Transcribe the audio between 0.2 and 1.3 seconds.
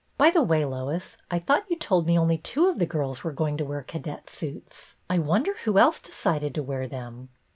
the way, Lois,